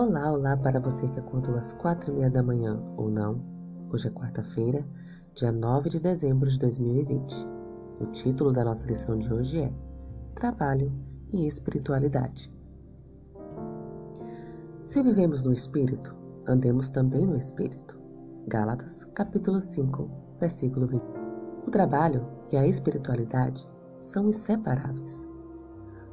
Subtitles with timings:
[0.00, 3.44] Olá, olá para você que acordou às quatro e meia da manhã ou não.
[3.92, 4.82] Hoje é quarta-feira,
[5.34, 7.46] dia 9 de dezembro de 2020.
[8.00, 9.72] O título da nossa lição de hoje é
[10.34, 10.90] Trabalho
[11.30, 12.50] e Espiritualidade.
[14.86, 16.16] Se vivemos no Espírito,
[16.48, 18.00] andemos também no Espírito.
[18.48, 20.10] Gálatas, capítulo 5,
[20.40, 21.02] versículo 20.
[21.66, 23.68] O trabalho e a espiritualidade
[24.00, 25.22] são inseparáveis.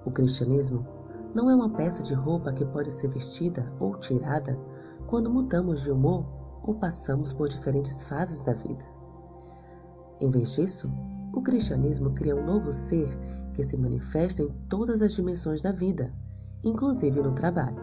[0.04, 0.97] O cristianismo
[1.38, 4.58] não é uma peça de roupa que pode ser vestida ou tirada
[5.06, 6.26] quando mudamos de humor
[6.64, 8.84] ou passamos por diferentes fases da vida.
[10.20, 10.92] Em vez disso,
[11.32, 13.08] o cristianismo cria um novo ser
[13.54, 16.12] que se manifesta em todas as dimensões da vida,
[16.64, 17.78] inclusive no trabalho.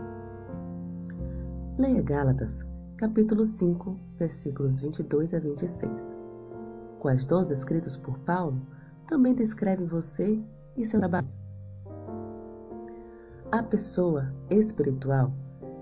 [1.79, 2.65] Leia Gálatas,
[2.97, 6.19] capítulo 5, versículos 22 a 26.
[6.99, 8.61] Quais dons escritos por Paulo
[9.07, 10.43] também descrevem você
[10.77, 11.44] e seu trabalho.
[13.55, 15.33] A pessoa espiritual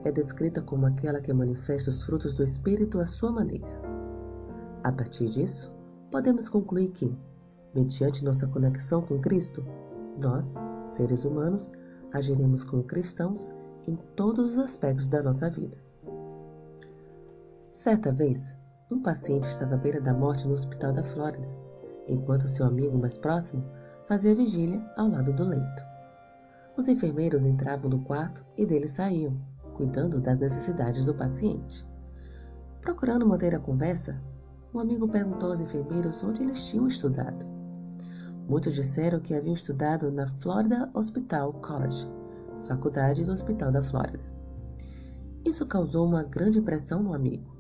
[0.05, 3.80] é descrita como aquela que manifesta os frutos do Espírito à sua maneira.
[4.84, 5.74] A partir disso,
[6.10, 7.16] podemos concluir que,
[7.74, 9.64] mediante nossa conexão com Cristo,
[10.20, 11.72] nós, seres humanos,
[12.12, 13.50] agiremos como cristãos
[13.88, 15.78] em todos os aspectos da nossa vida.
[17.72, 18.54] Certa vez,
[18.91, 21.48] um paciente estava à beira da morte no hospital da Flórida,
[22.06, 23.64] enquanto seu amigo mais próximo
[24.06, 25.91] fazia vigília ao lado do leito.
[26.77, 29.37] Os enfermeiros entravam no quarto e dele saíam,
[29.75, 31.87] cuidando das necessidades do paciente.
[32.81, 34.20] Procurando manter a conversa,
[34.75, 37.47] um amigo perguntou aos enfermeiros onde eles tinham estudado.
[38.48, 42.06] Muitos disseram que haviam estudado na Florida Hospital College,
[42.65, 44.20] faculdade do Hospital da Flórida.
[45.45, 47.55] Isso causou uma grande impressão no amigo.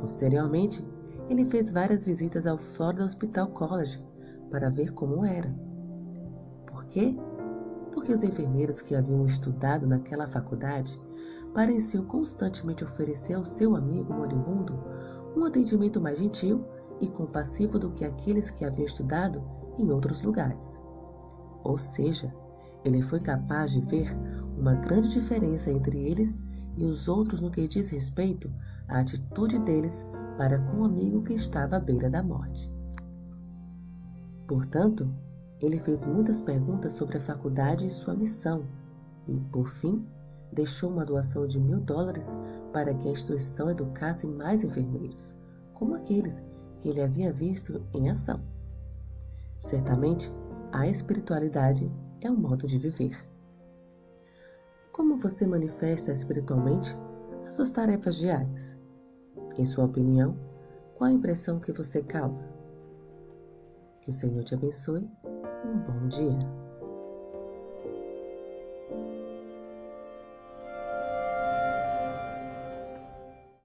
[0.00, 0.86] Posteriormente,
[1.28, 4.02] ele fez várias visitas ao Florida Hospital College
[4.50, 5.54] para ver como era.
[6.66, 7.14] Por quê?
[7.98, 11.00] Porque os enfermeiros que haviam estudado naquela faculdade
[11.52, 14.78] pareciam constantemente oferecer ao seu amigo moribundo
[15.36, 16.64] um atendimento mais gentil
[17.00, 19.42] e compassivo do que aqueles que haviam estudado
[19.76, 20.80] em outros lugares.
[21.64, 22.32] Ou seja,
[22.84, 24.16] ele foi capaz de ver
[24.56, 26.40] uma grande diferença entre eles
[26.76, 28.48] e os outros no que diz respeito
[28.86, 30.04] à atitude deles
[30.36, 32.72] para com o amigo que estava à beira da morte.
[34.46, 35.12] Portanto,
[35.60, 38.64] ele fez muitas perguntas sobre a faculdade e sua missão
[39.26, 40.06] e, por fim,
[40.52, 42.36] deixou uma doação de mil dólares
[42.72, 45.34] para que a instituição educasse mais enfermeiros,
[45.74, 46.44] como aqueles
[46.78, 48.40] que ele havia visto em ação.
[49.58, 50.32] Certamente,
[50.72, 51.90] a espiritualidade
[52.20, 53.16] é um modo de viver.
[54.92, 56.96] Como você manifesta espiritualmente
[57.46, 58.76] as suas tarefas diárias?
[59.56, 60.36] Em sua opinião,
[60.96, 62.42] qual a impressão que você causa?
[64.00, 65.08] Que o Senhor te abençoe
[65.64, 66.67] um bom dia.